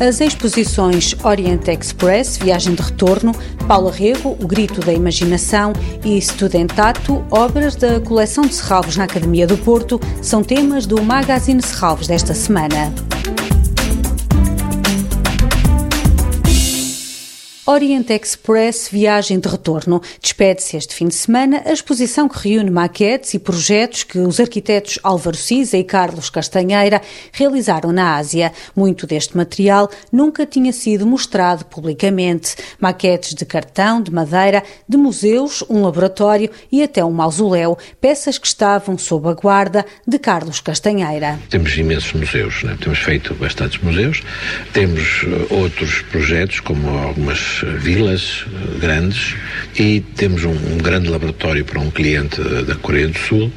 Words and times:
as 0.00 0.18
exposições 0.20 1.14
Orient 1.22 1.68
Express, 1.68 2.38
Viagem 2.38 2.74
de 2.74 2.82
Retorno, 2.82 3.32
Paula 3.68 3.92
Rego, 3.92 4.30
O 4.40 4.46
Grito 4.46 4.80
da 4.80 4.92
Imaginação 4.92 5.74
e 6.02 6.20
Studentato, 6.20 7.22
obras 7.30 7.76
da 7.76 8.00
coleção 8.00 8.44
de 8.44 8.54
Serralvos 8.54 8.96
na 8.96 9.04
Academia 9.04 9.46
do 9.46 9.58
Porto, 9.58 10.00
são 10.22 10.42
temas 10.42 10.86
do 10.86 11.02
Magazine 11.02 11.62
Serralvos 11.62 12.06
desta 12.06 12.32
semana. 12.32 13.09
Orient 17.70 18.10
Express 18.10 18.88
Viagem 18.90 19.38
de 19.38 19.48
Retorno. 19.48 20.02
Despede-se 20.20 20.76
este 20.76 20.92
fim 20.92 21.06
de 21.06 21.14
semana 21.14 21.62
a 21.64 21.72
exposição 21.72 22.28
que 22.28 22.48
reúne 22.48 22.68
maquetes 22.68 23.32
e 23.32 23.38
projetos 23.38 24.02
que 24.02 24.18
os 24.18 24.40
arquitetos 24.40 24.98
Álvaro 25.04 25.36
Cisa 25.36 25.76
e 25.76 25.84
Carlos 25.84 26.28
Castanheira 26.30 27.00
realizaram 27.30 27.92
na 27.92 28.16
Ásia. 28.16 28.52
Muito 28.74 29.06
deste 29.06 29.36
material 29.36 29.88
nunca 30.10 30.44
tinha 30.44 30.72
sido 30.72 31.06
mostrado 31.06 31.64
publicamente. 31.64 32.56
Maquetes 32.80 33.36
de 33.36 33.44
cartão, 33.44 34.02
de 34.02 34.10
madeira, 34.10 34.64
de 34.88 34.96
museus, 34.96 35.62
um 35.70 35.82
laboratório 35.82 36.50
e 36.72 36.82
até 36.82 37.04
um 37.04 37.12
mausoléu. 37.12 37.78
Peças 38.00 38.36
que 38.36 38.48
estavam 38.48 38.98
sob 38.98 39.28
a 39.28 39.32
guarda 39.32 39.86
de 40.04 40.18
Carlos 40.18 40.58
Castanheira. 40.58 41.38
Temos 41.48 41.76
imensos 41.76 42.14
museus, 42.14 42.64
né? 42.64 42.76
temos 42.80 42.98
feito 42.98 43.32
bastantes 43.34 43.80
museus. 43.80 44.24
Temos 44.72 45.22
eh, 45.24 45.54
outros 45.54 46.02
projetos, 46.10 46.58
como 46.58 46.88
algumas 46.98 47.59
vilas 47.78 48.44
eh, 48.46 48.78
grandes 48.80 49.34
e 49.78 50.00
temos 50.16 50.44
um, 50.44 50.50
um, 50.50 50.78
grande 50.78 51.08
laboratório 51.08 51.64
para 51.64 51.80
um 51.80 51.90
cliente 51.90 52.40
da 52.40 52.74
Coreia 52.76 53.08
do 53.08 53.18
Sul 53.18 53.52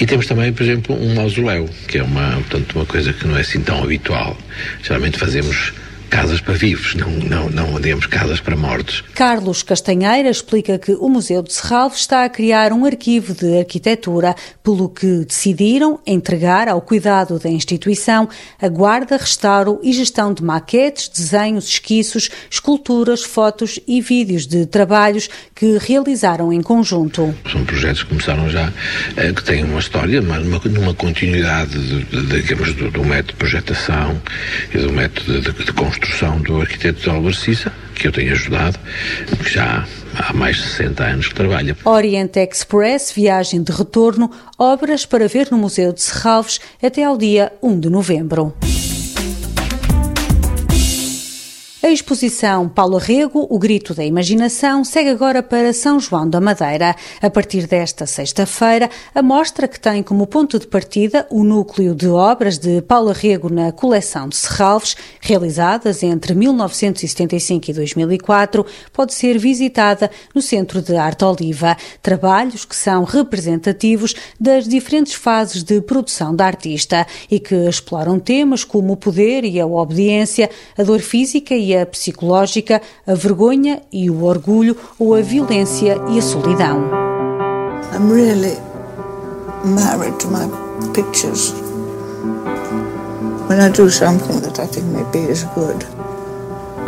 e 0.00 0.06
temos 0.06 0.26
também, 0.26 0.52
por 0.52 0.62
exemplo, 0.62 0.96
um 0.96 1.14
mausoléu, 1.14 1.68
que 1.88 1.98
é 1.98 2.02
uma, 2.02 2.32
portanto, 2.32 2.74
uma 2.74 2.86
coisa 2.86 3.12
que 3.12 3.26
não 3.26 3.36
é 3.36 3.40
assim 3.40 3.60
tão 3.60 3.82
habitual. 3.82 4.36
Geralmente 4.82 5.18
fazemos 5.18 5.72
casas 6.12 6.42
para 6.42 6.52
vivos, 6.52 6.94
não, 6.94 7.08
não, 7.08 7.48
não 7.48 7.76
andemos 7.78 8.04
casas 8.04 8.38
para 8.38 8.54
mortos. 8.54 9.02
Carlos 9.14 9.62
Castanheira 9.62 10.28
explica 10.28 10.78
que 10.78 10.92
o 10.92 11.08
Museu 11.08 11.42
de 11.42 11.54
Serralves 11.54 12.00
está 12.00 12.22
a 12.22 12.28
criar 12.28 12.70
um 12.70 12.84
arquivo 12.84 13.32
de 13.32 13.58
arquitetura, 13.58 14.34
pelo 14.62 14.90
que 14.90 15.24
decidiram 15.24 15.98
entregar 16.06 16.68
ao 16.68 16.82
cuidado 16.82 17.38
da 17.38 17.48
instituição 17.48 18.28
a 18.60 18.68
guarda, 18.68 19.16
restauro 19.16 19.80
e 19.82 19.90
gestão 19.90 20.34
de 20.34 20.44
maquetes, 20.44 21.08
desenhos, 21.08 21.66
esquiços, 21.66 22.28
esculturas, 22.50 23.22
fotos 23.24 23.80
e 23.88 24.02
vídeos 24.02 24.46
de 24.46 24.66
trabalhos 24.66 25.30
que 25.54 25.78
realizaram 25.78 26.52
em 26.52 26.60
conjunto. 26.60 27.34
São 27.50 27.64
projetos 27.64 28.02
que 28.02 28.10
começaram 28.10 28.50
já, 28.50 28.70
eh, 29.16 29.32
que 29.32 29.42
têm 29.42 29.64
uma 29.64 29.80
história, 29.80 30.20
mas 30.20 30.44
numa, 30.44 30.58
numa 30.58 30.94
continuidade 30.94 31.72
de, 31.72 32.04
de, 32.04 32.42
digamos, 32.42 32.74
do, 32.74 32.90
do, 32.90 33.02
método 33.02 33.32
de 33.32 33.36
projetação 33.36 34.20
e 34.74 34.78
do 34.78 34.92
método 34.92 35.40
de, 35.40 35.64
de 35.64 35.72
construção 35.72 36.01
construção 36.02 36.40
do 36.40 36.60
arquiteto 36.60 37.08
Álvaro 37.08 37.34
Cissa, 37.34 37.72
que 37.94 38.08
eu 38.08 38.12
tenho 38.12 38.32
ajudado, 38.32 38.76
que 39.44 39.48
já 39.48 39.86
há 40.18 40.32
mais 40.32 40.56
de 40.56 40.62
60 40.62 41.04
anos 41.04 41.28
que 41.28 41.34
trabalha. 41.34 41.76
Orient 41.84 42.36
Express, 42.36 43.12
viagem 43.12 43.62
de 43.62 43.70
retorno, 43.70 44.28
obras 44.58 45.06
para 45.06 45.28
ver 45.28 45.48
no 45.52 45.58
Museu 45.58 45.92
de 45.92 46.02
Serralves 46.02 46.60
até 46.82 47.04
ao 47.04 47.16
dia 47.16 47.52
1 47.62 47.78
de 47.78 47.88
novembro. 47.88 48.52
Exposição 51.92 52.68
Paulo 52.68 52.96
Rego, 52.96 53.46
O 53.50 53.58
Grito 53.58 53.94
da 53.94 54.04
Imaginação, 54.04 54.84
segue 54.84 55.10
agora 55.10 55.42
para 55.42 55.72
São 55.72 56.00
João 56.00 56.28
da 56.28 56.40
Madeira. 56.40 56.96
A 57.20 57.30
partir 57.30 57.66
desta 57.66 58.06
sexta-feira, 58.06 58.88
a 59.14 59.22
mostra 59.22 59.68
que 59.68 59.78
tem 59.78 60.02
como 60.02 60.26
ponto 60.26 60.58
de 60.58 60.66
partida 60.66 61.26
o 61.30 61.44
núcleo 61.44 61.94
de 61.94 62.08
obras 62.08 62.58
de 62.58 62.80
Paulo 62.82 63.12
Rego 63.12 63.52
na 63.52 63.72
coleção 63.72 64.28
de 64.28 64.36
Serralves, 64.36 64.96
realizadas 65.20 66.02
entre 66.02 66.34
1975 66.34 67.70
e 67.70 67.74
2004, 67.74 68.64
pode 68.92 69.14
ser 69.14 69.38
visitada 69.38 70.10
no 70.34 70.40
Centro 70.40 70.80
de 70.80 70.96
Arte 70.96 71.24
Oliva. 71.24 71.76
Trabalhos 72.02 72.64
que 72.64 72.76
são 72.76 73.04
representativos 73.04 74.14
das 74.40 74.66
diferentes 74.66 75.14
fases 75.14 75.62
de 75.62 75.80
produção 75.80 76.34
da 76.34 76.46
artista 76.46 77.06
e 77.30 77.38
que 77.38 77.54
exploram 77.54 78.18
temas 78.18 78.64
como 78.64 78.94
o 78.94 78.96
poder 78.96 79.44
e 79.44 79.60
a 79.60 79.66
obediência, 79.66 80.48
a 80.76 80.82
dor 80.82 81.00
física 81.00 81.54
e 81.54 81.76
a 81.76 81.81
psicológica, 81.86 82.80
a 83.06 83.14
vergonha 83.14 83.82
e 83.92 84.10
o 84.10 84.24
orgulho 84.24 84.76
ou 84.98 85.14
a 85.14 85.20
violência 85.20 86.00
e 86.08 86.18
a 86.18 86.22
solidão. 86.22 86.82
I'm 87.92 88.10
really 88.10 88.56
married 89.64 90.18
to 90.20 90.28
my 90.28 90.46
pictures. 90.94 91.52
When 93.48 93.60
I 93.60 93.68
do 93.68 93.90
something 93.90 94.40
that 94.40 94.58
I 94.58 94.66
think 94.66 94.86
maybe 94.86 95.30
is 95.30 95.44
good, 95.54 95.84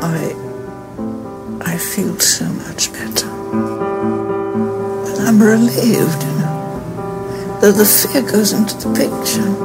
I 0.01 0.35
I 1.61 1.77
feel 1.77 2.19
so 2.21 2.45
much 2.47 2.93
better. 2.93 3.29
And 5.09 5.29
I'm 5.29 5.43
relieved, 5.43 6.23
you 6.23 6.33
know, 6.41 7.59
that 7.61 7.73
the 7.77 7.85
fear 7.85 8.23
goes 8.23 8.53
into 8.53 8.77
the 8.77 8.95
picture. 8.95 9.64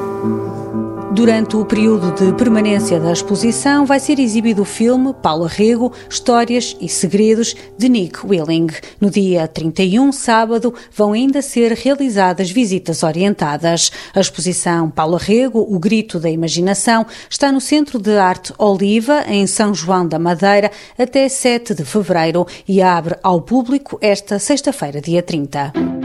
Durante 1.19 1.57
o 1.57 1.65
período 1.65 2.13
de 2.13 2.31
permanência 2.37 2.97
da 2.97 3.11
exposição, 3.11 3.85
vai 3.85 3.99
ser 3.99 4.19
exibido 4.19 4.61
o 4.61 4.65
filme 4.65 5.13
Paula 5.13 5.49
Rego, 5.49 5.91
Histórias 6.09 6.77
e 6.79 6.87
Segredos, 6.87 7.57
de 7.77 7.89
Nick 7.89 8.25
Willing. 8.25 8.67
No 9.01 9.09
dia 9.09 9.45
31, 9.45 10.13
sábado, 10.13 10.73
vão 10.95 11.11
ainda 11.11 11.41
ser 11.41 11.73
realizadas 11.73 12.49
visitas 12.49 13.03
orientadas. 13.03 13.91
A 14.15 14.21
exposição 14.21 14.89
Paula 14.89 15.17
Rego, 15.17 15.59
O 15.59 15.77
Grito 15.77 16.21
da 16.21 16.29
Imaginação, 16.29 17.05
está 17.29 17.51
no 17.51 17.59
Centro 17.59 17.99
de 17.99 18.17
Arte 18.17 18.53
Oliva, 18.57 19.25
em 19.27 19.45
São 19.45 19.73
João 19.73 20.07
da 20.07 20.17
Madeira, 20.17 20.71
até 20.97 21.27
7 21.27 21.73
de 21.73 21.83
fevereiro 21.83 22.47
e 22.65 22.81
abre 22.81 23.17
ao 23.21 23.41
público 23.41 23.97
esta 24.01 24.39
sexta-feira, 24.39 25.01
dia 25.01 25.21
30. 25.21 25.98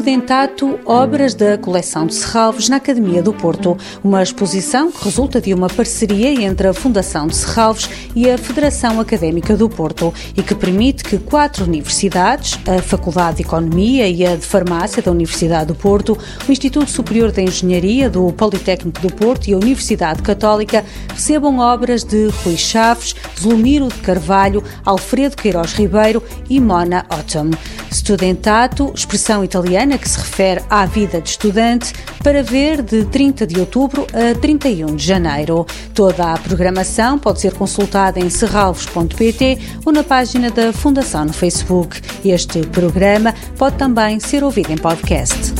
Studentato 0.00 0.80
Obras 0.86 1.34
da 1.34 1.58
Coleção 1.58 2.06
de 2.06 2.14
Serralves 2.14 2.70
na 2.70 2.76
Academia 2.76 3.22
do 3.22 3.34
Porto, 3.34 3.76
uma 4.02 4.22
exposição 4.22 4.90
que 4.90 5.04
resulta 5.04 5.42
de 5.42 5.52
uma 5.52 5.68
parceria 5.68 6.42
entre 6.42 6.68
a 6.68 6.72
Fundação 6.72 7.26
de 7.26 7.36
Serralves 7.36 7.90
e 8.16 8.30
a 8.30 8.38
Federação 8.38 8.98
Académica 8.98 9.54
do 9.58 9.68
Porto 9.68 10.12
e 10.34 10.42
que 10.42 10.54
permite 10.54 11.04
que 11.04 11.18
quatro 11.18 11.66
universidades, 11.66 12.58
a 12.66 12.80
Faculdade 12.80 13.36
de 13.36 13.42
Economia 13.42 14.08
e 14.08 14.24
a 14.24 14.36
de 14.36 14.46
Farmácia 14.46 15.02
da 15.02 15.10
Universidade 15.10 15.66
do 15.66 15.74
Porto, 15.74 16.16
o 16.48 16.50
Instituto 16.50 16.90
Superior 16.90 17.30
de 17.30 17.42
Engenharia 17.42 18.08
do 18.08 18.32
Politécnico 18.32 19.02
do 19.02 19.12
Porto 19.12 19.48
e 19.48 19.52
a 19.52 19.58
Universidade 19.58 20.22
Católica, 20.22 20.82
recebam 21.10 21.58
obras 21.58 22.04
de 22.04 22.28
Rui 22.42 22.56
Chaves, 22.56 23.14
Zulmiro 23.38 23.88
de 23.88 23.98
Carvalho, 23.98 24.64
Alfredo 24.82 25.36
Queiroz 25.36 25.74
Ribeiro 25.74 26.22
e 26.48 26.58
Mona 26.58 27.04
Ottom. 27.10 27.50
Studentato, 27.90 28.92
expressão 28.94 29.44
italiana 29.44 29.98
que 29.98 30.08
se 30.08 30.18
refere 30.18 30.62
à 30.70 30.86
vida 30.86 31.20
de 31.20 31.30
estudante, 31.30 31.92
para 32.22 32.42
ver 32.42 32.82
de 32.82 33.04
30 33.04 33.46
de 33.46 33.60
outubro 33.60 34.06
a 34.12 34.38
31 34.38 34.94
de 34.96 35.04
janeiro. 35.04 35.66
Toda 35.94 36.32
a 36.32 36.38
programação 36.38 37.18
pode 37.18 37.40
ser 37.40 37.54
consultada 37.54 38.20
em 38.20 38.30
serralvos.pt 38.30 39.58
ou 39.84 39.92
na 39.92 40.04
página 40.04 40.50
da 40.50 40.72
Fundação 40.72 41.24
no 41.24 41.32
Facebook. 41.32 42.00
Este 42.24 42.60
programa 42.66 43.34
pode 43.58 43.76
também 43.76 44.20
ser 44.20 44.44
ouvido 44.44 44.70
em 44.70 44.76
podcast. 44.76 45.59